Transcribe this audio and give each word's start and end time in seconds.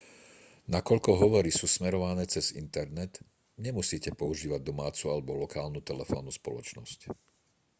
nakoľko 0.75 1.11
hovory 1.21 1.51
sú 1.53 1.65
smerované 1.69 2.23
cez 2.33 2.45
internet 2.63 3.11
nemusíte 3.65 4.09
používať 4.21 4.61
domácu 4.69 5.03
alebo 5.13 5.31
lokálnu 5.43 5.77
telefónnu 5.89 6.31
spoločnosť 6.39 6.99